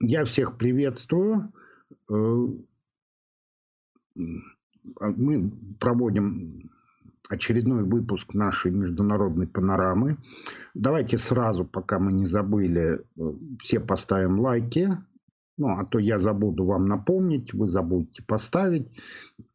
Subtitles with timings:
[0.00, 1.52] Я всех приветствую.
[2.10, 2.46] Э,
[5.00, 6.70] мы проводим
[7.28, 10.18] очередной выпуск нашей международной панорамы.
[10.74, 13.32] Давайте сразу, пока мы не забыли, э,
[13.62, 14.90] все поставим лайки.
[15.58, 18.92] Ну, а то я забуду вам напомнить, вы забудете поставить,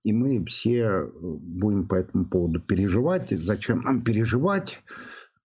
[0.03, 3.29] и мы все э, будем по этому поводу переживать.
[3.29, 4.81] Зачем нам переживать?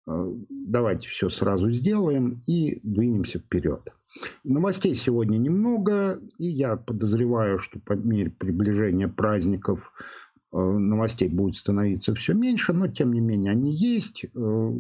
[0.06, 3.88] Давайте все сразу сделаем и двинемся вперед.
[4.44, 9.93] Новостей сегодня немного, и я подозреваю, что по мере приближения праздников
[10.52, 14.24] э, новостей будет становиться все меньше, но тем не менее они есть.
[14.24, 14.72] Э,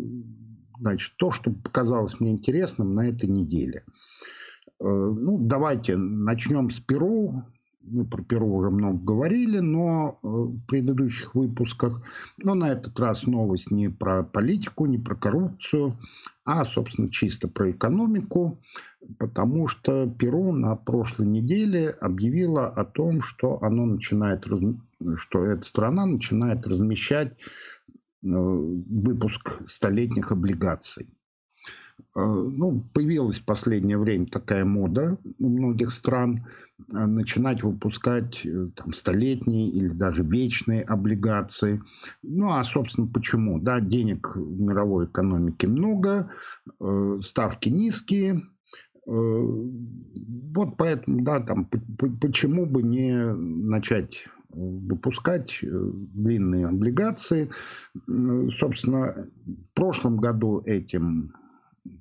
[0.78, 3.84] значит, то, что показалось мне интересным на этой неделе.
[4.80, 7.44] Э, ну, давайте начнем с Перу
[7.84, 12.02] мы про Перу уже много говорили, но э, в предыдущих выпусках.
[12.38, 15.98] Но на этот раз новость не про политику, не про коррупцию,
[16.44, 18.60] а, собственно, чисто про экономику,
[19.18, 24.46] потому что Перу на прошлой неделе объявила о том, что оно начинает,
[25.16, 27.36] что эта страна начинает размещать э,
[28.22, 31.08] выпуск столетних облигаций.
[32.14, 36.46] Э, ну, появилась в последнее время такая мода у многих стран
[36.92, 41.82] э, начинать выпускать э, там, столетние или даже вечные облигации.
[42.22, 43.58] Ну, а, собственно, почему?
[43.60, 46.30] Да, денег в мировой экономике много,
[47.22, 48.42] ставки низкие,
[49.04, 51.68] вот поэтому, да, там,
[52.20, 57.50] почему бы не начать выпускать длинные облигации.
[58.06, 61.32] Собственно, в прошлом году этим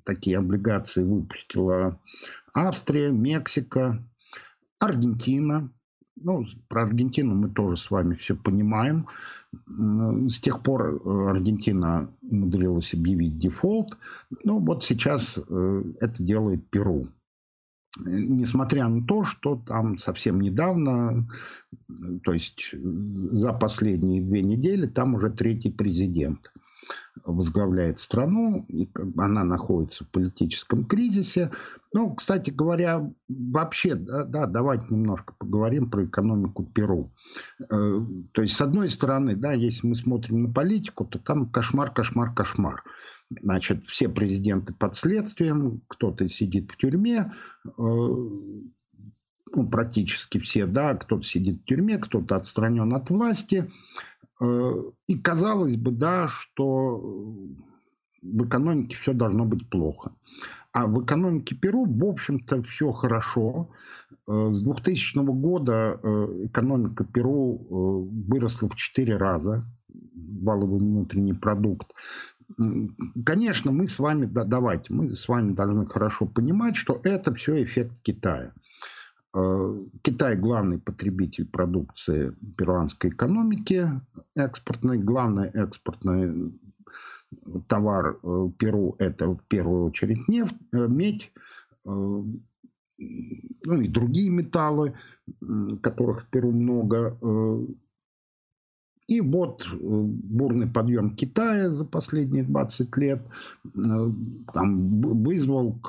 [0.04, 1.98] такие облигации выпустила
[2.54, 4.02] Австрия, Мексика,
[4.78, 5.72] Аргентина.
[6.16, 9.06] Ну, про Аргентину мы тоже с вами все понимаем.
[9.66, 13.98] С тех пор э, Аргентина умудрилась объявить дефолт.
[14.44, 17.08] Ну, вот сейчас э, это делает Перу.
[17.98, 21.28] Несмотря на то, что там совсем недавно,
[22.24, 26.50] то есть за последние две недели, там уже третий президент
[27.24, 31.50] возглавляет страну, и она находится в политическом кризисе.
[31.94, 37.12] Ну, кстати говоря, вообще, да, да, давайте немножко поговорим про экономику Перу.
[37.60, 37.66] Э,
[38.32, 42.34] то есть, с одной стороны, да, если мы смотрим на политику, то там кошмар, кошмар,
[42.34, 42.82] кошмар.
[43.40, 47.32] Значит, все президенты под следствием, кто-то сидит в тюрьме,
[47.64, 47.70] э,
[49.54, 53.70] ну, практически все, да, кто-то сидит в тюрьме, кто-то отстранен от власти.
[54.42, 56.98] Э, и казалось бы, да, что
[58.22, 60.12] в экономике все должно быть плохо.
[60.72, 63.70] А в экономике Перу, в общем-то, все хорошо.
[64.26, 69.64] Э, с 2000 года э, экономика Перу выросла в 4 раза,
[70.42, 71.92] валовый внутренний продукт.
[73.24, 77.62] Конечно, мы с вами, да, давайте, мы с вами должны хорошо понимать, что это все
[77.62, 78.52] эффект Китая.
[79.34, 83.88] Э, Китай главный потребитель продукции перуанской экономики
[84.34, 84.98] экспортной.
[84.98, 86.52] Главный экспортный
[87.66, 91.32] товар э, Перу– это в первую очередь нефть, э, медь,
[91.84, 92.40] ну
[93.64, 94.94] и другие металлы,
[95.82, 97.18] которых в Перу много.
[99.08, 103.26] И вот бурный подъем Китая за последние 20 лет
[103.74, 105.80] там вызвал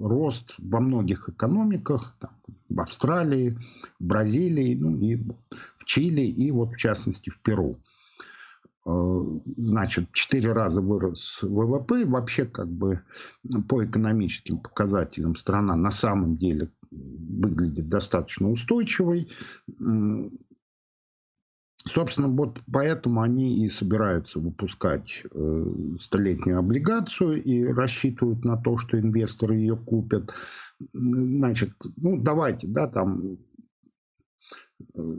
[0.00, 2.30] рост во многих экономиках, там,
[2.68, 3.56] в Австралии,
[3.98, 7.78] в Бразилии, ну и в Чили, и вот в частности в Перу.
[8.86, 9.22] Э,
[9.56, 12.04] значит, четыре раза вырос ВВП.
[12.04, 13.00] Вообще, как бы
[13.68, 19.28] по экономическим показателям страна на самом деле выглядит достаточно устойчивой.
[21.86, 25.66] Собственно, вот поэтому они и собираются выпускать э,
[26.00, 30.32] столетнюю облигацию и рассчитывают на то, что инвесторы ее купят.
[30.92, 33.38] Значит, ну давайте, да, там
[34.94, 35.18] э,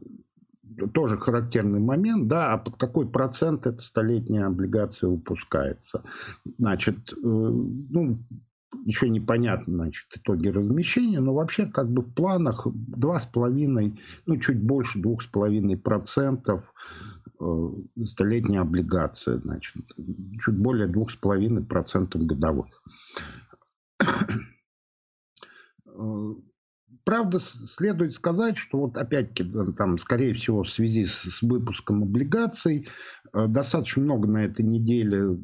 [0.94, 6.04] тоже характерный момент, да, а под какой процент эта столетняя облигация выпускается.
[6.58, 8.20] Значит, э, ну,
[8.86, 15.00] еще непонятно, значит, итоги размещения, но вообще как бы в планах 2,5, ну, чуть больше
[15.00, 16.64] 2,5%
[17.40, 19.76] э, столетняя облигация, значит,
[20.42, 22.68] чуть более 2,5% годовых.
[25.86, 26.34] Э,
[27.04, 32.88] правда, следует сказать, что вот опять-таки, там, скорее всего, в связи с, с выпуском облигаций,
[33.34, 35.38] э, достаточно много на этой неделе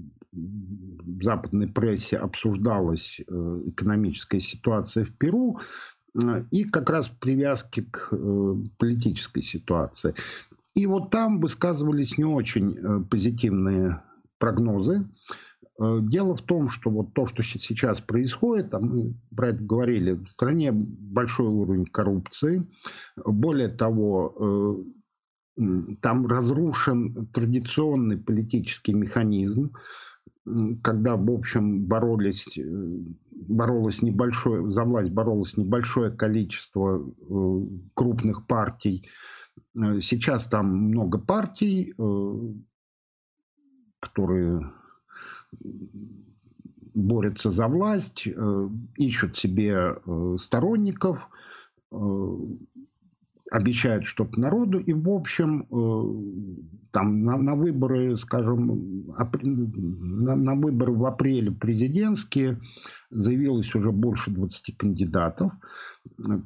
[1.21, 5.59] западной прессе обсуждалась э, экономическая ситуация в Перу
[6.21, 10.15] э, и как раз привязки к э, политической ситуации.
[10.75, 14.01] И вот там высказывались не очень позитивные
[14.39, 15.07] прогнозы.
[15.79, 20.27] дело в том, что вот то, что сейчас происходит, там мы про это говорили, в
[20.27, 22.67] стране большой уровень коррупции.
[23.23, 24.83] Более того,
[26.01, 29.73] там разрушен традиционный политический механизм,
[30.45, 32.63] когда, в общем, боролись, э,
[33.31, 39.09] боролось небольшое, за власть боролось небольшое количество э, крупных партий.
[39.75, 41.93] Э, сейчас там много партий,
[43.99, 44.71] которые
[46.93, 48.27] борются за власть,
[48.97, 49.95] ищут себе
[50.37, 51.19] сторонников,
[53.53, 60.91] обещают что-то народу, и, в общем, э, там на, на выборы, скажем, на, на выборы
[60.91, 62.59] в апреле президентские
[63.11, 65.51] заявилось уже больше 20 кандидатов.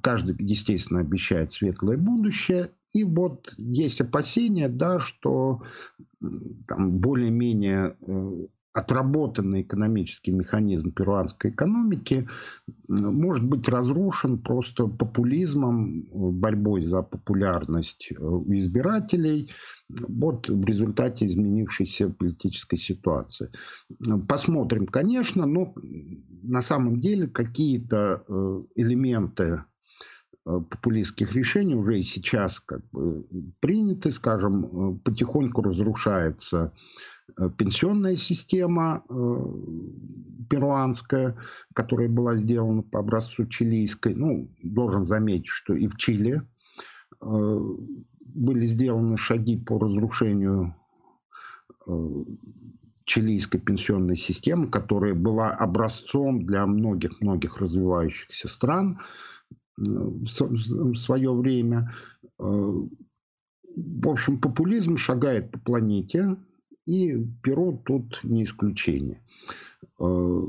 [0.01, 2.71] Каждый, естественно, обещает светлое будущее.
[2.92, 5.62] И вот есть опасения, да, что
[6.68, 12.27] там более-менее э, отработанный экономический механизм перуанской экономики
[12.88, 18.15] может быть разрушен просто популизмом, борьбой за популярность э,
[18.50, 19.50] избирателей
[19.89, 23.50] вот в результате изменившейся политической ситуации.
[24.27, 25.74] Посмотрим, конечно, но
[26.44, 29.59] на самом деле какие-то э, элементы э,
[30.45, 33.25] популистских решений уже и сейчас как бы
[33.59, 36.74] приняты, скажем, потихоньку разрушается
[37.57, 39.45] пенсионная система э,
[40.50, 41.38] перуанская,
[41.74, 44.15] которая была сделана по образцу чилийской.
[44.15, 46.41] Ну, должен заметить, что и в Чили
[47.21, 47.59] э,
[48.19, 50.75] были сделаны шаги по разрушению
[53.06, 59.00] чилийской пенсионной системы, которая была образцом для многих-многих развивающихся стран
[59.77, 61.94] в свое время.
[62.38, 62.89] В
[64.07, 66.35] общем, популизм шагает по планете,
[66.88, 69.22] и Перу тут не исключение.
[70.00, 70.42] Э,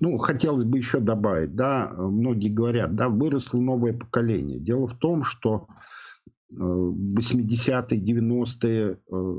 [0.00, 4.58] ну, хотелось бы еще добавить, да, многие говорят, да, выросло новое поколение.
[4.58, 5.66] Дело в том, что
[6.50, 9.34] 80-е, э, 90-е э,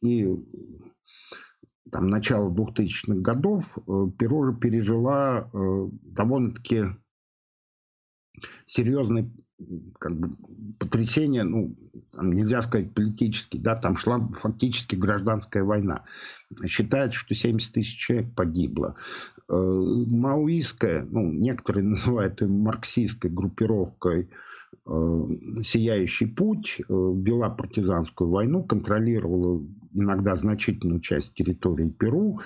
[0.00, 0.36] и
[1.92, 3.64] там, начало 2000-х годов
[4.18, 6.86] Перу уже пережила довольно-таки
[8.66, 9.30] серьезный
[9.98, 10.36] как бы
[10.78, 11.74] потрясение, ну,
[12.12, 16.04] там нельзя сказать политический, да, там шла фактически гражданская война.
[16.66, 18.96] Считается, что 70 тысяч человек погибло.
[19.48, 24.28] Э, маоистская, ну, некоторые называют ее марксистской группировкой
[24.86, 25.26] э,
[25.62, 29.62] «Сияющий путь» э, вела партизанскую войну, контролировала
[29.94, 32.40] иногда значительную часть территории Перу.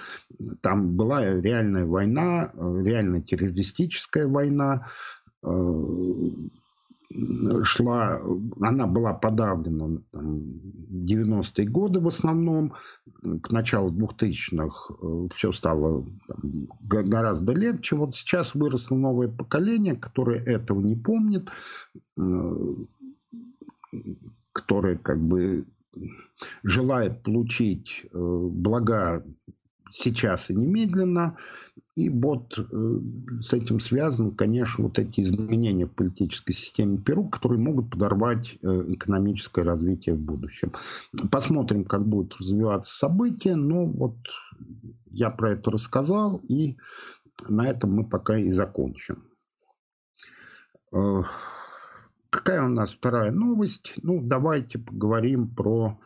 [0.62, 4.88] Там была реальная война, реально террористическая война
[7.62, 8.20] шла,
[8.60, 10.38] она была подавлена там,
[10.90, 12.74] 90-е годы в основном,
[13.42, 17.96] к началу 2000-х э, все стало там, гораздо легче.
[17.96, 21.48] Вот сейчас выросло новое поколение, которое этого не помнит,
[24.52, 25.66] которое как бы
[26.62, 29.24] желает получить э, блага
[29.92, 31.36] сейчас и немедленно,
[31.96, 32.62] и вот э,
[33.40, 38.84] с этим связаны, конечно, вот эти изменения в политической системе Перу, которые могут подорвать э,
[38.88, 40.72] экономическое развитие в будущем.
[41.30, 44.16] Посмотрим, как будут развиваться события, но вот
[45.10, 46.76] я про это рассказал, и
[47.48, 49.22] на этом мы пока и закончим.
[50.92, 51.22] Э,
[52.28, 53.94] какая у нас вторая новость?
[54.02, 55.98] Ну, давайте поговорим про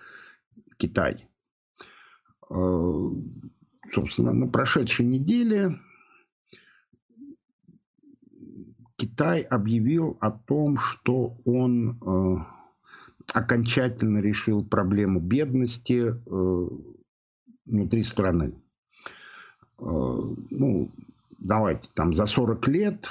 [0.77, 1.27] Китай
[3.93, 5.77] собственно, на прошедшей неделе
[8.97, 12.37] Китай объявил о том, что он э,
[13.33, 16.69] окончательно решил проблему бедности э,
[17.65, 18.53] внутри страны.
[19.79, 19.85] Э,
[20.51, 20.91] ну,
[21.39, 23.09] давайте там за 40 лет,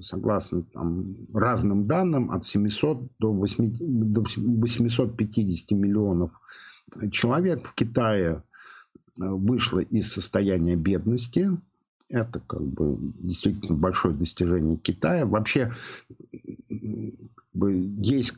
[0.00, 3.76] согласно там, разным данным, от 700 до, 8,
[4.12, 6.32] до 850 миллионов
[7.12, 8.42] человек в Китае
[9.18, 11.50] вышла из состояния бедности.
[12.08, 15.26] Это как бы действительно большое достижение Китая.
[15.26, 15.72] Вообще
[17.52, 18.34] есть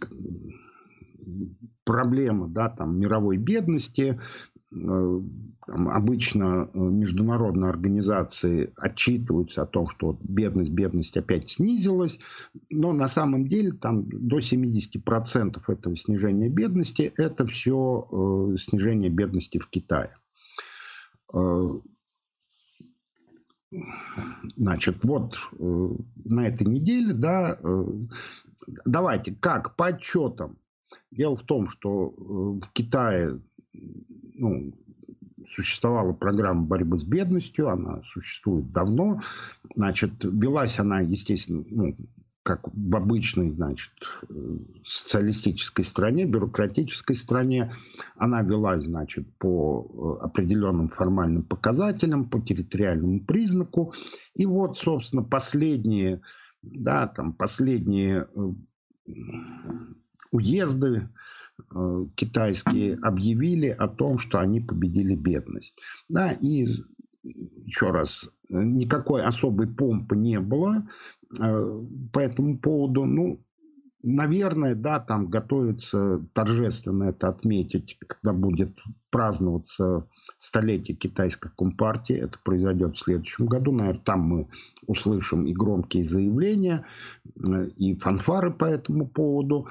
[1.84, 4.18] проблема да, там, мировой бедности.
[4.72, 5.20] Э,
[5.66, 12.18] там, обычно э, международные организации отчитываются о том, что вот бедность, бедность опять снизилась,
[12.70, 19.58] но на самом деле там до 70% этого снижения бедности это все э, снижение бедности
[19.58, 20.16] в Китае.
[21.32, 21.80] Э,
[24.56, 25.88] значит, вот э,
[26.24, 27.84] на этой неделе, да, э,
[28.84, 30.58] давайте, как по отчетам.
[31.10, 33.40] Дело в том, что в Китае
[33.72, 34.72] ну,
[35.48, 39.20] существовала программа борьбы с бедностью, она существует давно.
[39.76, 41.96] Значит, велась она, естественно, ну,
[42.42, 43.90] как в обычной, значит,
[44.84, 47.72] социалистической стране, бюрократической стране,
[48.16, 53.92] она велась, значит, по э, определенным формальным показателям, по территориальному признаку.
[54.34, 56.22] И вот, собственно, последние,
[56.62, 59.12] да, там, последние э,
[60.32, 61.10] уезды
[61.74, 65.76] э, китайские объявили о том, что они победили бедность.
[66.08, 66.66] Да, и
[67.66, 70.88] еще раз, никакой особой помпы не было.
[71.38, 73.40] Э, по этому поводу, ну,
[74.02, 78.76] наверное, да, там готовится торжественно это отметить, когда будет
[79.10, 80.06] праздноваться
[80.38, 82.16] столетие китайской компартии.
[82.16, 83.72] Это произойдет в следующем году.
[83.72, 84.48] Наверное, там мы
[84.86, 86.86] услышим и громкие заявления,
[87.36, 89.68] э, и фанфары по этому поводу.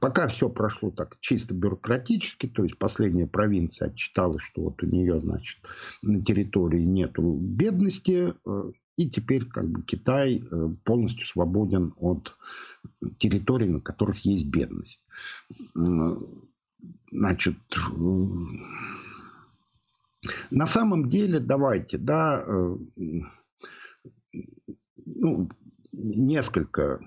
[0.00, 5.20] Пока все прошло так чисто бюрократически, то есть последняя провинция отчиталась, что вот у нее,
[5.20, 5.58] значит,
[6.02, 12.36] на территории нету бедности, э, и теперь как бы Китай э, полностью свободен от
[13.18, 15.00] территорий, на которых есть бедность.
[17.10, 17.56] Значит,
[20.50, 22.76] на самом деле, давайте, да, э,
[25.04, 25.48] ну,
[25.92, 27.00] несколько.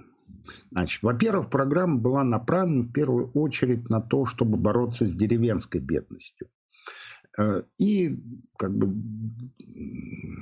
[0.71, 6.47] Значит, во-первых, программа была направлена в первую очередь на то, чтобы бороться с деревенской бедностью.
[7.37, 8.17] Э, и
[8.57, 8.93] как бы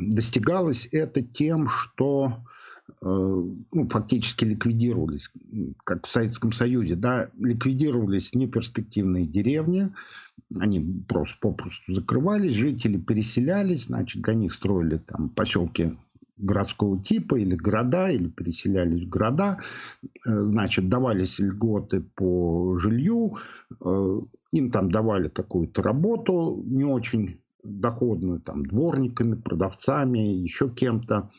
[0.07, 2.43] достигалось это тем, что
[3.01, 5.29] э, ну, фактически ликвидировались,
[5.83, 9.91] как в Советском Союзе, да, ликвидировались неперспективные деревни,
[10.59, 15.97] они просто попросту закрывались, жители переселялись, значит, для них строили там поселки
[16.38, 19.60] городского типа или города, или переселялись в города,
[20.04, 23.38] э, значит, давались льготы по жилью,
[23.84, 24.20] э,
[24.52, 31.30] им там давали какую-то работу не очень доходную, там, дворниками, продавцами, еще кем-то.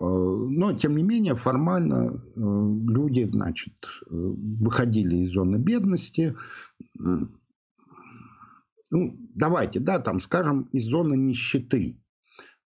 [0.00, 3.74] Э, но, тем не менее, формально люди, значит,
[4.08, 6.36] выходили из зоны бедности,
[8.92, 12.00] ну, давайте, да, там, скажем, из зоны нищеты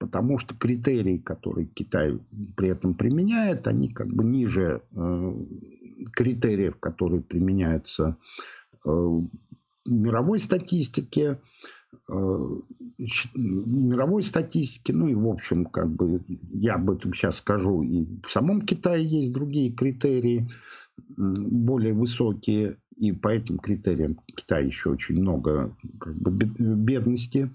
[0.01, 2.17] потому что критерии, которые Китай
[2.57, 5.33] при этом применяет, они как бы ниже э,
[6.11, 8.17] критериев, которые применяются
[8.83, 9.29] э, в
[9.85, 11.39] мировой статистике,
[12.09, 12.47] э,
[13.35, 18.31] мировой статистике, ну и в общем, как бы я об этом сейчас скажу, и в
[18.31, 20.49] самом Китае есть другие критерии,
[21.15, 27.51] более высокие, и по этим критериям Китай еще очень много как бы, бедности.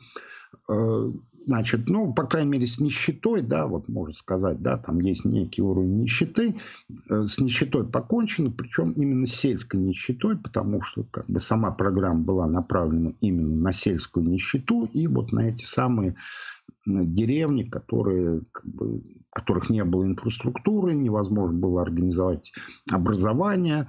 [1.47, 5.63] Значит, ну, по крайней мере, с нищетой, да, вот можно сказать, да, там есть некий
[5.63, 6.57] уровень нищеты.
[7.09, 12.49] Э, с нищетой покончено, причем именно сельской нищетой, потому что как бы сама программа была
[12.49, 16.17] направлена именно на сельскую нищету и вот на эти самые
[16.85, 22.53] деревни, которые, как бы, которых не было инфраструктуры, невозможно было организовать
[22.91, 23.89] образование.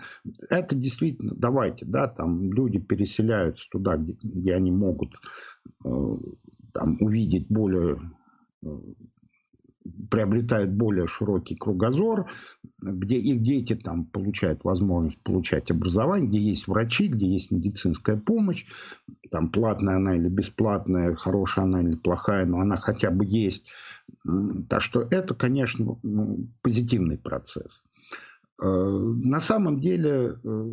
[0.52, 5.16] Это действительно, давайте, да, там люди переселяются туда, где, где они могут
[5.86, 6.18] э,
[6.78, 8.00] там, увидеть более
[8.64, 8.68] э,
[10.10, 12.30] приобретают более широкий кругозор,
[12.82, 18.66] где их дети там получают возможность получать образование, где есть врачи, где есть медицинская помощь,
[19.32, 23.70] там платная она или бесплатная, хорошая она или плохая, но она хотя бы есть.
[24.70, 27.82] Так что это, конечно, ну, позитивный процесс.
[28.62, 30.72] Э, на самом деле э,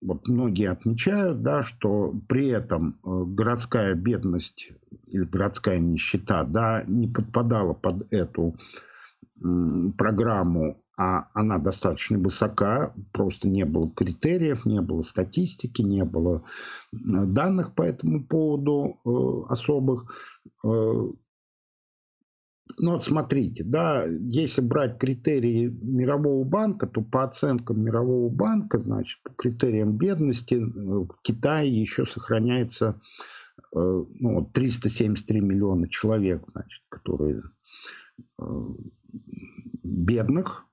[0.00, 4.70] вот многие отмечают, да, что при этом э, городская бедность
[5.06, 8.56] или городская нищета да, не подпадала под эту
[9.96, 16.44] программу, а она достаточно высока, просто не было критериев, не было статистики, не было
[16.92, 20.14] данных по этому поводу э, особых.
[22.70, 28.78] Э, ну вот смотрите, да, если брать критерии Мирового банка, то по оценкам Мирового банка,
[28.78, 33.00] значит, по критериям бедности э, в Китае еще сохраняется
[33.74, 37.42] э, ну, 373 миллиона человек, значит, которые
[38.38, 38.44] э,
[39.82, 40.66] бедных.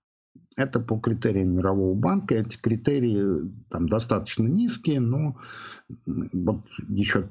[0.55, 2.33] Это по критериям Мирового банка.
[2.33, 5.37] Эти критерии там достаточно низкие, но
[6.07, 7.29] вот еще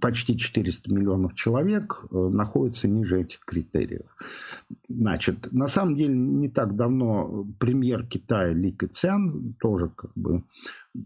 [0.00, 4.06] почти 400 миллионов человек э, находятся ниже этих критериев.
[4.88, 10.42] Значит, на самом деле не так давно премьер Китая Ли Кэцян тоже как бы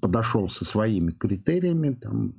[0.01, 2.35] подошел со своими критериями, там,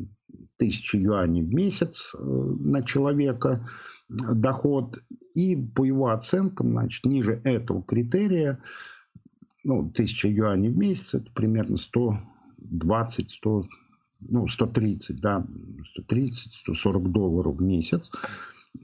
[0.57, 3.67] тысячи юаней в месяц э, на человека
[4.09, 5.01] доход.
[5.33, 8.59] И по его оценкам, значит, ниже этого критерия,
[9.63, 13.65] ну, тысяча юаней в месяц, это примерно 120-100
[14.19, 15.45] ну, 130, да,
[15.99, 18.11] 130-140 долларов в месяц.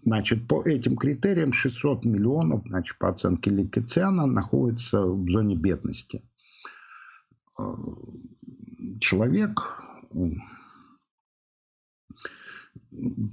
[0.04, 6.24] Значит, по этим критериям 600 миллионов, значит, по оценке Ликоциана, находится в зоне бедности.
[7.60, 7.76] Э,
[9.00, 9.62] человек,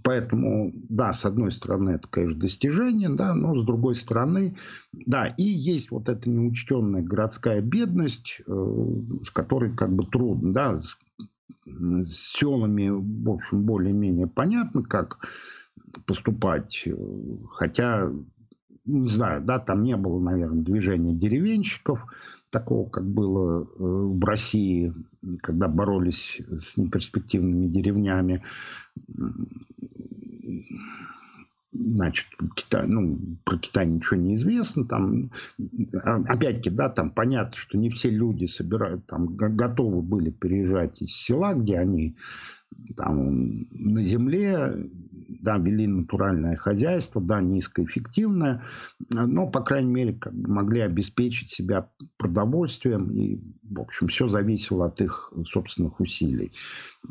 [0.02, 4.56] Поэтому, да, с одной стороны, это, конечно, достижение, да, но с другой стороны,
[4.92, 8.76] да, и есть вот эта неучтенная городская бедность, э,
[9.24, 10.80] с которой как бы трудно, да,
[11.66, 15.26] с, селами, в общем, более-менее понятно, как
[16.06, 16.86] поступать,
[17.52, 18.10] хотя,
[18.84, 22.00] не знаю, да, там не было, наверное, движения деревенщиков,
[22.50, 24.92] такого, как было э, в России,
[25.42, 28.42] когда боролись с неперспективными деревнями
[31.72, 35.30] значит, Китай, ну, про Китай ничего не известно, там,
[36.02, 41.12] а, опять-таки, да, там понятно, что не все люди собирают, там, готовы были переезжать из
[41.12, 42.16] села, где они
[42.96, 44.88] там на земле,
[45.40, 48.62] да, вели натуральное хозяйство, да, низкоэффективное,
[49.08, 54.86] но, по крайней мере, как бы могли обеспечить себя продовольствием, и, в общем, все зависело
[54.86, 56.52] от их собственных усилий.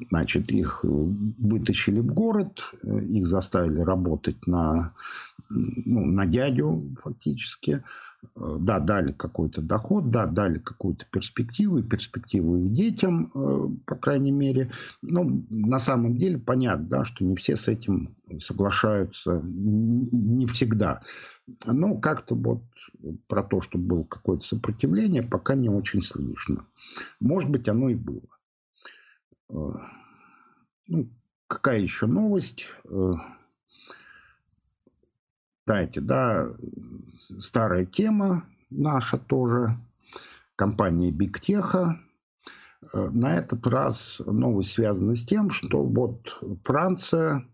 [0.09, 4.93] Значит, их вытащили в город, их заставили работать на,
[5.49, 12.57] ну, на дядю фактически, Э, да, дали какой-то доход, да, дали какую-то перспективу, и перспективу
[12.57, 14.71] их детям, э, по крайней мере.
[15.01, 21.01] Но на самом деле понятно, да, что не все с этим соглашаются, не всегда.
[21.65, 22.61] Но как-то вот
[23.27, 26.65] про то, что было какое-то сопротивление, пока не очень слышно.
[27.19, 28.21] Может быть, оно и было.
[29.49, 29.71] Э,
[30.87, 31.09] ну,
[31.47, 32.67] какая еще новость?
[35.69, 36.49] Знаете, да,
[37.37, 39.77] старая тема наша тоже,
[41.11, 41.95] Big Tech.
[42.91, 47.47] Э, на этот раз новость связана с тем, что вот Франция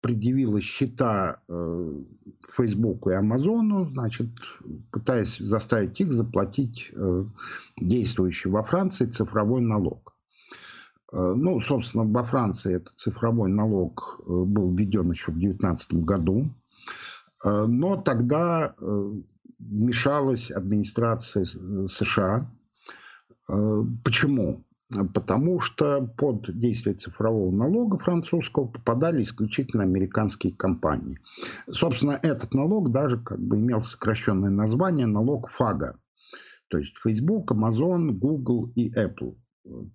[0.00, 2.02] предъявила счета э,
[2.56, 4.30] Фейсбуку и Амазону, значит,
[4.90, 7.24] пытаясь заставить их заплатить э,
[7.76, 10.13] действующий во Франции цифровой налог.
[11.14, 16.50] Э, ну, собственно, во Франции этот цифровой налог э, был введен еще в 2019 году.
[17.44, 18.74] Э, но тогда
[19.58, 22.50] вмешалась администрация США.
[23.46, 24.64] Почему?
[25.14, 31.18] Потому что под действие цифрового налога французского попадали исключительно американские компании.
[31.70, 35.98] Собственно, этот налог даже как бы имел сокращенное название налог ФАГа.
[36.68, 39.36] То есть Facebook, Amazon, Google и Apple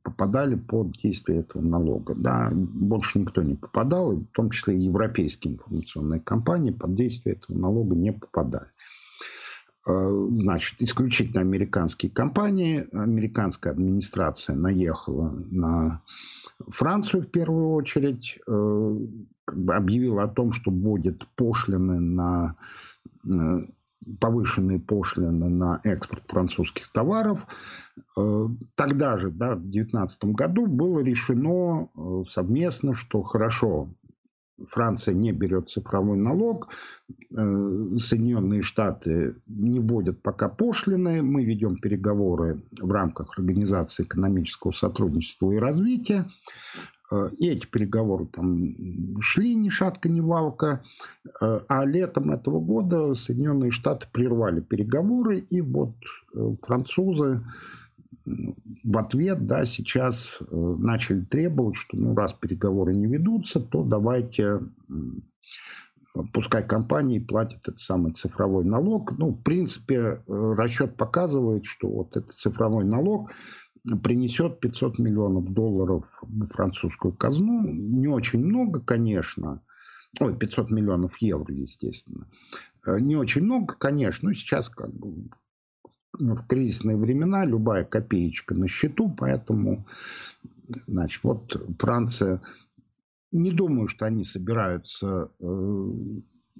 [0.03, 2.15] попадали под действие этого налога.
[2.15, 7.57] Да, больше никто не попадал, в том числе и европейские информационные компании под действие этого
[7.57, 8.67] налога не попадали.
[9.87, 16.01] Э, значит, исключительно американские компании, американская администрация наехала на
[16.67, 18.97] Францию в первую очередь, э,
[19.67, 22.55] объявила о том, что будет пошлины на
[23.25, 23.65] э,
[24.19, 27.45] повышенные пошлины на экспорт французских товаров.
[28.17, 33.89] Э, тогда же, да, в 2019 году, было решено э, совместно, что хорошо,
[34.67, 36.69] Франция не берет цифровой налог,
[37.09, 37.35] э,
[37.99, 45.57] Соединенные Штаты не вводят пока пошлины, мы ведем переговоры в рамках Организации экономического сотрудничества и
[45.57, 46.25] развития.
[47.39, 48.75] И эти переговоры там
[49.21, 50.83] шли ни шатка, ни валка.
[51.41, 55.95] А летом этого года Соединенные Штаты прервали переговоры, и вот
[56.61, 57.43] французы
[58.83, 64.59] в ответ, да, сейчас э, начали требовать, что ну, раз переговоры не ведутся, то давайте
[66.33, 69.17] пускай компании платят этот самый цифровой налог.
[69.17, 73.31] Ну, в принципе, э, расчет показывает, что вот этот цифровой налог
[74.03, 77.63] принесет 500 миллионов долларов в французскую казну.
[77.67, 79.61] Не очень много, конечно.
[80.19, 82.27] Ой, 500 миллионов евро, естественно.
[82.85, 85.29] Э, не очень много, конечно, но сейчас как бы
[86.17, 89.85] ну, в кризисные времена любая копеечка на счету, поэтому,
[90.87, 92.41] значит, вот Франция,
[93.31, 95.91] не думаю, что они собираются э,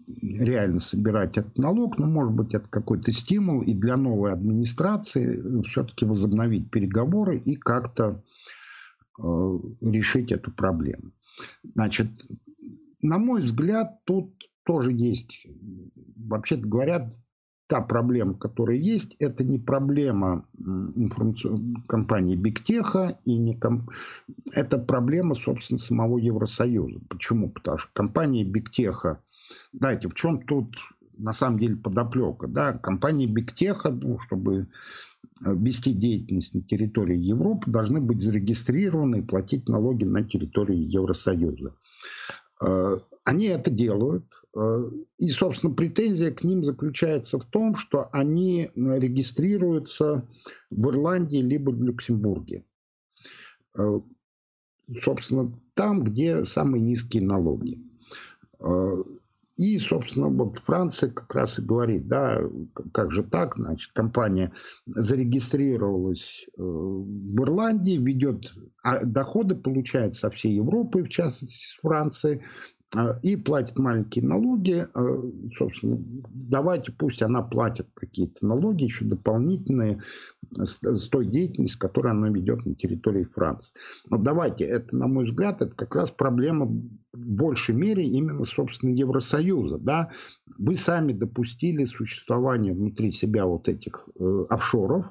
[0.08, 6.06] реально собирать этот налог, но, может быть, это какой-то стимул и для новой администрации все-таки
[6.06, 8.24] возобновить переговоры и как-то
[9.20, 11.12] э, решить эту проблему.
[11.76, 12.08] Значит,
[13.02, 14.34] на мой взгляд, тут
[14.66, 15.48] тоже есть,
[16.16, 17.16] вообще-то говорят,
[17.70, 23.90] та проблема, которая есть, это не проблема информационной компании Бигтеха, и не ком...
[24.52, 27.00] это проблема, собственно, самого Евросоюза.
[27.08, 27.50] Почему?
[27.50, 29.22] Потому что компания Бигтеха,
[29.74, 30.76] знаете, в чем тут
[31.18, 32.48] на самом деле подоплека.
[32.48, 32.74] Да?
[32.74, 34.68] Компании Бигтеха, ну, чтобы
[35.42, 41.76] вести деятельность на территории Европы, должны быть зарегистрированы и платить налоги на территории Евросоюза.
[43.24, 44.26] Они это делают.
[45.20, 50.28] И, собственно, претензия к ним заключается в том, что они регистрируются
[50.72, 52.64] в Ирландии либо в Люксембурге
[55.02, 57.82] собственно, там, где самые низкие налоги.
[59.60, 62.42] И, собственно, вот Франция как раз и говорит, да,
[62.94, 64.54] как же так, значит, компания
[64.86, 72.42] зарегистрировалась э, в Ирландии, ведет, а доходы получает со всей Европы, в частности, с Франции,
[73.22, 76.00] и платит маленькие налоги, а, собственно,
[76.34, 80.02] давайте пусть она платит какие-то налоги еще дополнительные
[80.58, 83.74] с той деятельности, которую она ведет на территории Франции.
[84.10, 86.80] Но давайте, это, на мой взгляд, это как раз проблема в
[87.14, 89.78] большей мере именно, собственно, Евросоюза.
[89.78, 90.12] Да?
[90.58, 95.06] Вы сами допустили существование внутри себя вот этих э, офшоров,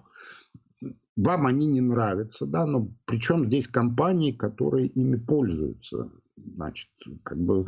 [1.18, 6.10] вам они не нравятся, да, но причем здесь компании, которые ими пользуются.
[6.54, 6.88] Значит,
[7.24, 7.66] как бы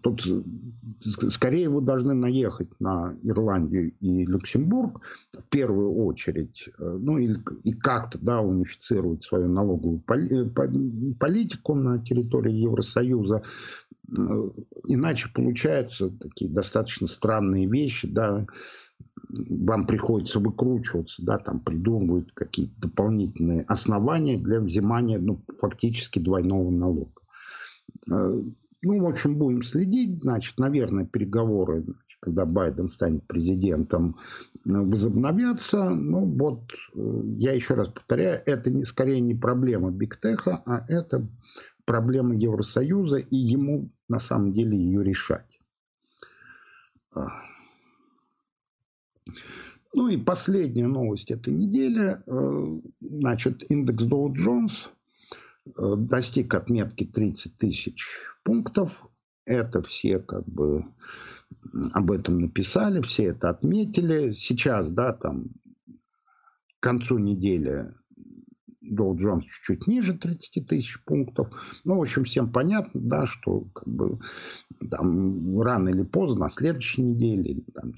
[0.00, 0.22] тут
[1.28, 5.02] скорее вы должны наехать на Ирландию и Люксембург
[5.38, 12.02] в первую очередь, э, ну и, и как-то да, унифицировать свою налоговую э, политику на
[12.02, 13.42] территории Евросоюза.
[14.16, 14.50] Э,
[14.86, 18.46] иначе получаются такие достаточно странные вещи, да,
[19.28, 27.22] вам приходится выкручиваться, да, там придумывают какие-то дополнительные основания для взимания ну, фактически двойного налога.
[28.10, 28.42] Э,
[28.82, 30.22] ну, в общем, будем следить.
[30.22, 34.16] Значит, наверное, переговоры, значит, когда Байден станет президентом,
[34.64, 35.90] э, возобновятся.
[35.90, 36.62] Ну, вот,
[36.94, 41.26] э, я еще раз повторяю, это не, скорее не проблема Бигтеха, а это
[41.84, 45.60] проблема Евросоюза, и ему на самом деле ее решать.
[49.94, 52.18] Ну и последняя новость этой недели.
[53.00, 54.88] Значит, индекс Dow Jones
[55.74, 58.06] Э, достиг отметки 30 тысяч
[58.44, 59.08] пунктов.
[59.44, 60.84] Это все как бы
[61.92, 64.32] об этом написали, все это отметили.
[64.32, 65.46] Сейчас, да, там
[66.78, 67.92] к концу недели
[68.82, 71.48] Dow Jones чуть-чуть ниже 30 тысяч пунктов.
[71.84, 74.18] Ну, в общем, всем понятно, да, что как бы,
[74.90, 77.92] там, рано или поздно, на следующей неделе, там,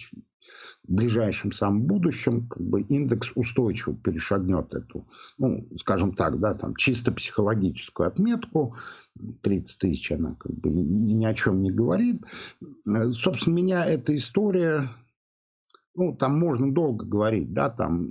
[0.86, 5.06] в ближайшем самом будущем как бы индекс устойчиво перешагнет эту,
[5.36, 8.76] ну, скажем так, да, там чисто психологическую отметку,
[9.42, 12.22] 30 тысяч она как бы ни о чем не говорит.
[12.86, 14.90] Э, собственно, меня эта история,
[15.94, 18.10] ну, там можно долго говорить, да, там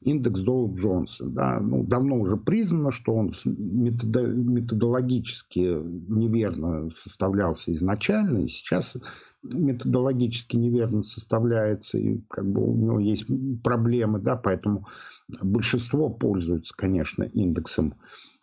[0.00, 8.48] индекс Доу Джонса, да, ну, давно уже признано, что он методологически неверно составлялся изначально, и
[8.48, 8.96] сейчас
[9.42, 13.26] методологически неверно составляется, и как бы у него есть
[13.62, 14.86] проблемы, да, поэтому
[15.28, 17.94] большинство пользуются, конечно, индексом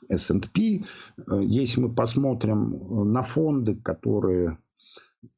[0.10, 0.86] S&P.
[1.42, 4.58] Если мы посмотрим на фонды, которые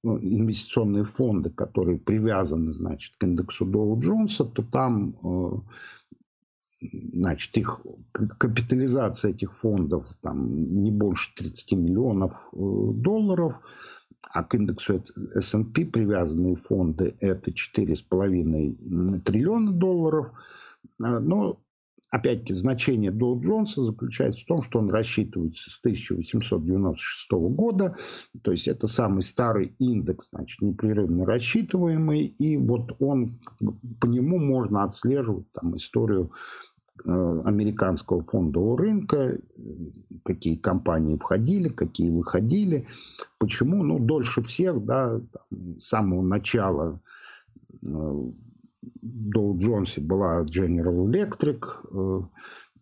[0.03, 7.81] ну, инвестиционные фонды, которые привязаны, значит, к индексу Доу Джонса, то там, э, значит, их
[8.11, 13.55] капитализация этих фондов там не больше 30 миллионов э, долларов,
[14.21, 15.03] а к индексу
[15.35, 20.31] S&P привязанные фонды это 4,5 триллиона долларов.
[21.01, 21.59] А, но,
[22.11, 27.97] опять-таки, значение Dow Джонса заключается в том, что он рассчитывается с 1896 года.
[28.43, 32.25] То есть это самый старый индекс, значит, непрерывно рассчитываемый.
[32.25, 33.39] И вот он,
[33.99, 36.31] по нему можно отслеживать там, историю
[37.05, 39.37] американского фондового рынка,
[40.23, 42.87] какие компании входили, какие выходили.
[43.37, 43.83] Почему?
[43.83, 45.19] Ну, дольше всех, да,
[45.79, 46.99] с самого начала
[47.81, 48.31] э,
[49.03, 52.21] Джонсе была General Electric, э,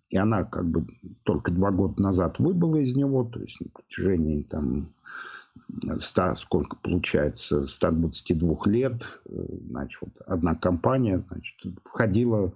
[0.10, 0.88] и она как бы
[1.24, 4.90] только два года назад выбыла из него, то есть на протяжении там
[6.00, 9.04] 100, сколько получается, 122 лет,
[9.70, 12.54] значит, вот одна компания значит, входила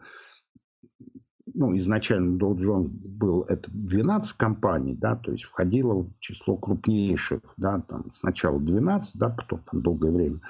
[1.54, 7.42] ну, изначально Dow Jones был это 12 компаний, да, то есть входило в число крупнейших,
[7.58, 10.42] да, там сначала 12, да, потом там долгое время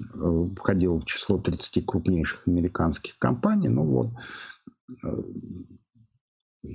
[0.00, 4.08] э, входило в число 30 крупнейших американских компаний, ну вот
[5.04, 6.68] э,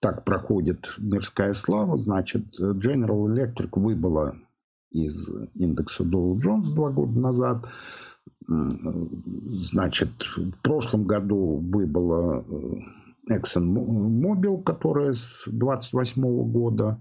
[0.00, 4.36] так проходит мирская слава, значит, General Electric выбыла
[4.90, 7.66] из индекса Dow Jones два года назад,
[8.46, 17.00] Значит, в прошлом году выбыла э, ExxonMobil, которая с 28 года,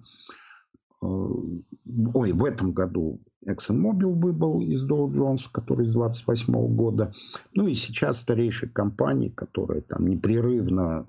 [1.01, 7.13] э, ой, в этом году ExxonMobil выбыл из Dow Jones, который с 28 года.
[7.53, 11.07] Ну и сейчас старейшие компании, которые там непрерывно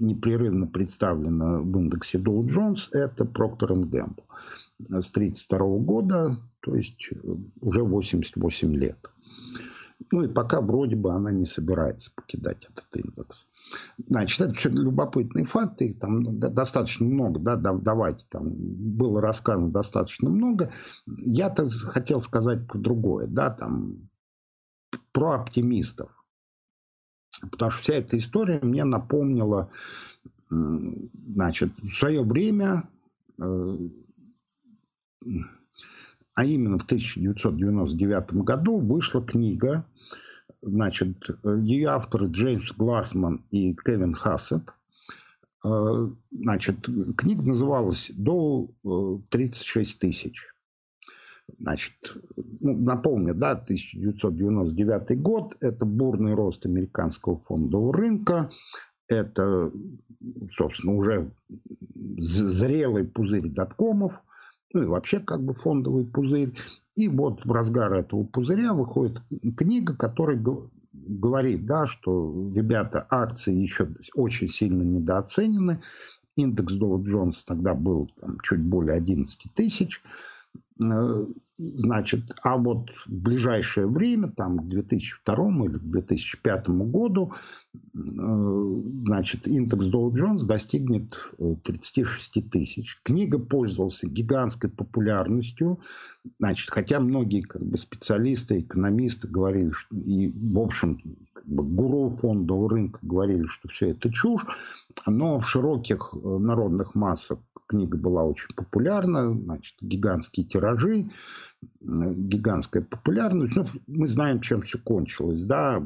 [0.00, 4.24] непрерывно представлена в индексе Dow Jones, это Procter Gamble
[4.78, 7.08] с 1932 года, то есть
[7.60, 8.98] уже 88 лет.
[10.12, 13.46] Ну и пока вроде бы она не собирается покидать этот индекс.
[14.06, 20.28] Значит, это все любопытные факты, их там достаточно много, да, давайте, там было рассказано достаточно
[20.28, 20.70] много.
[21.06, 24.10] Я-то хотел сказать про другое, да, там,
[25.12, 26.10] про оптимистов.
[27.40, 29.70] Потому что вся эта история мне напомнила,
[30.50, 32.88] значит, в свое время,
[33.38, 33.76] э,
[36.34, 39.84] а именно в 1999 году вышла книга,
[40.62, 44.62] значит, ее авторы Джеймс Глассман и Кевин Хассет.
[45.64, 48.68] Э, значит, книга называлась «До
[49.30, 50.55] 36 тысяч».
[51.58, 51.94] Значит,
[52.60, 58.50] ну, напомню, да, 1999 год– это бурный рост американского фондового рынка,
[59.08, 59.72] это,
[60.50, 61.30] собственно, уже
[62.18, 64.20] зрелый пузырь доткомов,
[64.74, 66.52] ну и вообще как бы фондовый пузырь.
[66.94, 69.22] И вот в разгар этого пузыря выходит
[69.56, 70.42] книга, которая
[70.92, 75.82] говорит, да, что, ребята, акции еще очень сильно недооценены.
[76.36, 80.02] Индекс Dow Jones тогда был там, чуть более 11 тысяч.
[80.82, 81.26] Э,
[81.58, 85.34] значит, а вот в ближайшее время, там, к 2002
[85.64, 87.32] или к 2005 году,
[87.74, 87.78] э,
[89.06, 91.16] значит, индекс Dow Jones достигнет
[91.64, 93.00] 36 э, тысяч.
[93.02, 95.80] Книга пользовалась гигантской популярностью,
[96.38, 101.00] значит, хотя многие как бы, специалисты, экономисты говорили, что, и, в общем,
[101.32, 104.44] как бы, гуру фондового рынка говорили, что все это чушь,
[105.06, 110.65] но в широких народных массах книга была очень популярна, значит, гигантские тиражи,
[111.80, 113.56] гигантская популярность.
[113.56, 115.82] Ну, мы знаем, чем все кончилось, да.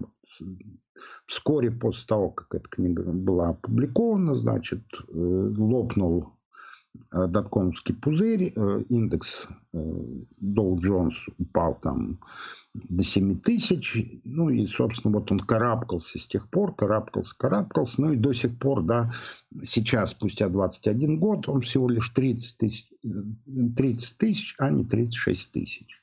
[1.27, 6.33] Вскоре после того, как эта книга была опубликована, значит, э, лопнул
[7.13, 12.19] доткомский пузырь, э, индекс э, Dow Jones упал там
[12.75, 18.13] до 7 тысяч, ну и, собственно, вот он карабкался с тех пор, карабкался, карабкался, ну
[18.13, 19.13] и до сих пор, да,
[19.63, 22.89] сейчас, спустя 21 год, он всего лишь 30 тысяч,
[23.77, 26.01] 30 тысяч а не 36 тысяч.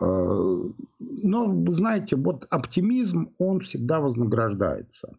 [0.00, 0.62] Э,
[0.98, 5.16] но, вы знаете, вот оптимизм, он всегда вознаграждается.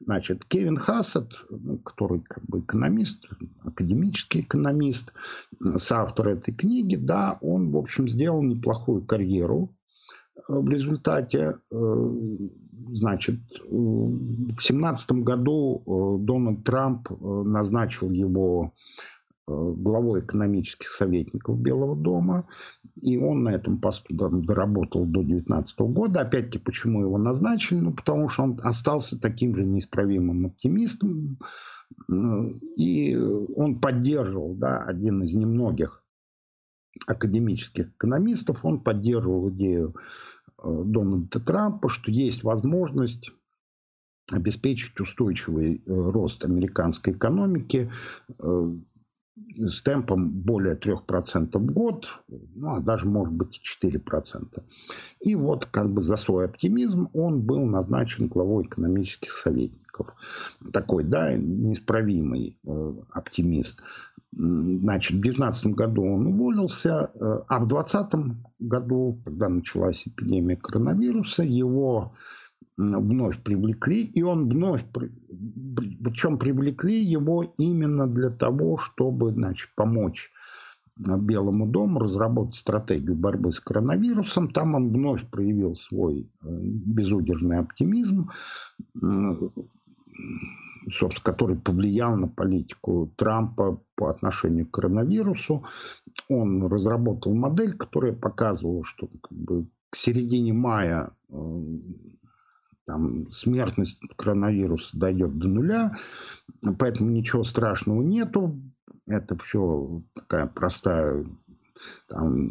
[0.00, 3.26] Значит, Кевин Хассет, ну, который как бы экономист,
[3.64, 5.12] академический экономист,
[5.76, 9.74] соавтор этой книги, да, он, в общем, сделал неплохую карьеру
[10.36, 12.16] э, в результате, э,
[12.90, 13.38] значит,
[13.70, 18.72] в семнадцатом году Дональд Трамп назначил его
[19.46, 22.48] главой экономических советников Белого дома.
[23.00, 26.20] И он на этом посту доработал до 2019 года.
[26.20, 27.80] Опять-таки, почему его назначили?
[27.80, 31.38] Ну, потому что он остался таким же неисправимым оптимистом.
[32.76, 36.02] И он поддерживал, да, один из немногих
[37.06, 39.94] академических экономистов, он поддерживал идею
[40.58, 43.30] э, Дональда Трампа, что есть возможность
[44.30, 47.90] обеспечить устойчивый э, рост американской экономики
[49.36, 54.62] с темпом более 3% в год, ну, а даже, может быть, 4%.
[55.20, 60.08] И вот как бы за свой оптимизм он был назначен главой экономических советников.
[60.72, 63.78] Такой, да, неисправимый э, оптимист.
[64.32, 71.42] Значит, в 2019 году он уволился, э, а в 2020 году, когда началась эпидемия коронавируса,
[71.42, 72.14] его
[72.76, 80.30] вновь привлекли, и он вновь, причем привлекли его именно для того, чтобы значит, помочь
[80.98, 84.50] э, Белому дому разработать стратегию борьбы с коронавирусом.
[84.50, 88.30] Там он вновь проявил свой э, безудержный оптимизм,
[90.90, 95.64] собственно, который повлиял на политику Трампа по отношению к коронавирусу.
[96.28, 101.34] Он разработал модель, которая показывала, что как бы, к середине мая э,
[102.86, 105.96] там смертность коронавируса дойдет до нуля,
[106.78, 108.60] поэтому ничего страшного нету.
[109.06, 111.24] Это все такая простая,
[112.08, 112.48] там,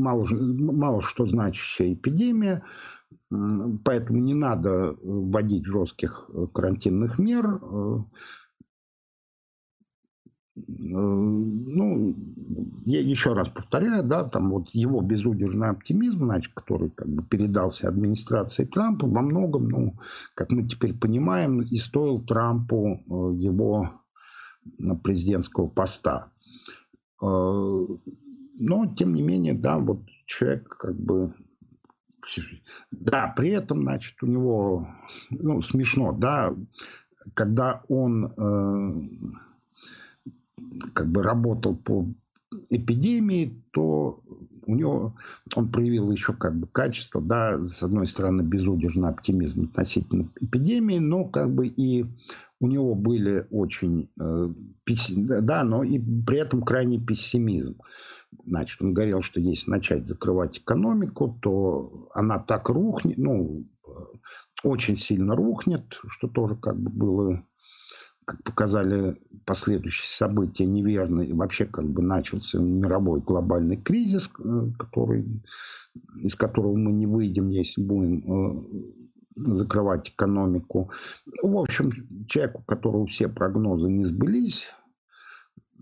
[0.00, 2.62] мало, мало что значащая эпидемия,
[3.30, 7.60] поэтому не надо вводить жестких карантинных мер.
[10.66, 12.14] Ну,
[12.84, 17.88] я еще раз повторяю, да, там вот его безудержный оптимизм, значит, который как бы передался
[17.88, 19.94] администрации Трампа, во многом, ну,
[20.34, 23.92] как мы теперь понимаем, и стоил Трампу э, его
[25.02, 26.30] президентского поста.
[27.20, 31.32] Но, тем не менее, да, вот человек как бы
[32.90, 34.88] да, при этом, значит, у него,
[35.30, 36.54] ну, смешно, да,
[37.34, 39.08] когда он э,
[40.94, 42.06] как бы работал по
[42.70, 44.22] эпидемии, то
[44.66, 45.16] у него
[45.54, 51.24] он проявил еще как бы качество, да, с одной стороны безудержный оптимизм относительно эпидемии, но
[51.24, 52.04] как бы и
[52.60, 54.48] у него были очень, э,
[55.16, 57.76] да, но и при этом крайний пессимизм.
[58.44, 63.64] Значит, он говорил, что если начать закрывать экономику, то она так рухнет, ну,
[64.62, 67.44] очень сильно рухнет, что тоже как бы было,
[68.28, 71.22] как показали последующие события, неверно.
[71.22, 75.24] И вообще как бы начался мировой глобальный кризис, э, который,
[76.20, 80.90] из которого мы не выйдем, если будем э, закрывать экономику.
[81.42, 81.90] В общем,
[82.28, 84.66] человек, у которого все прогнозы не сбылись,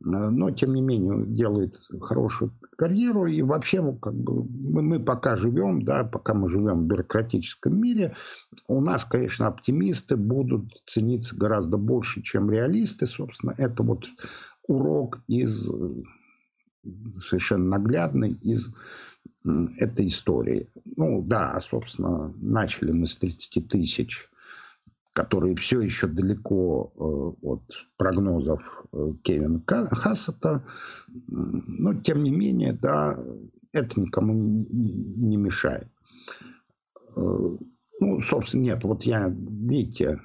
[0.01, 3.27] но тем не менее делает хорошую карьеру.
[3.27, 8.15] И вообще как бы, мы, мы пока живем, да, пока мы живем в бюрократическом мире,
[8.69, 13.07] у нас, конечно, оптимисты будут цениться гораздо больше, чем реалисты.
[13.07, 14.07] Собственно, это вот
[14.69, 15.69] урок из
[17.21, 18.69] совершенно наглядный из
[19.79, 20.69] этой истории.
[20.97, 24.29] Ну да, собственно, начали мы с 30 тысяч
[25.17, 27.63] которые все еще далеко э, от
[27.97, 28.61] прогнозов
[28.93, 30.63] э, Кевина Хассета.
[31.27, 33.19] Но, тем не менее, да,
[33.73, 35.89] это никому не мешает.
[37.17, 37.57] Э,
[37.99, 40.21] ну, собственно, нет, вот я, видите,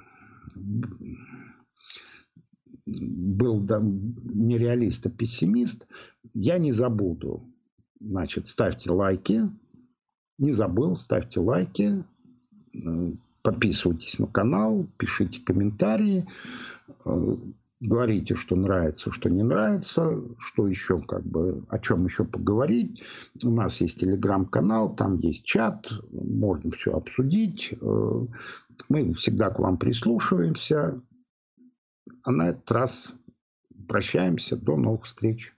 [2.84, 5.86] был да, нереалист, а пессимист.
[6.34, 7.50] Я не забуду.
[7.98, 9.48] Значит, ставьте лайки.
[10.36, 12.04] Не забыл, ставьте лайки
[13.42, 16.26] Подписывайтесь на канал, пишите комментарии,
[17.04, 17.36] э,
[17.80, 23.02] говорите, что нравится, что не нравится, что еще, как бы, о чем еще поговорить.
[23.42, 27.74] У нас есть телеграм-канал, там есть чат, можно все обсудить.
[27.80, 28.26] Э,
[28.88, 31.02] мы всегда к вам прислушиваемся.
[32.22, 33.12] А на этот раз
[33.88, 34.56] прощаемся.
[34.56, 35.52] До новых встреч.